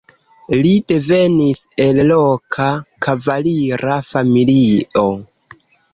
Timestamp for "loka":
2.13-2.69